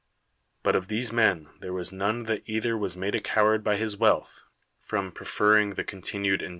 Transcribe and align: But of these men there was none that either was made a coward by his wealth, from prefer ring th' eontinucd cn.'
But 0.63 0.75
of 0.75 0.87
these 0.87 1.13
men 1.13 1.49
there 1.59 1.73
was 1.73 1.91
none 1.93 2.23
that 2.23 2.41
either 2.47 2.75
was 2.75 2.97
made 2.97 3.13
a 3.13 3.21
coward 3.21 3.63
by 3.63 3.75
his 3.75 3.97
wealth, 3.97 4.41
from 4.79 5.11
prefer 5.11 5.53
ring 5.57 5.73
th' 5.75 5.85
eontinucd 5.85 6.39
cn.' 6.41 6.49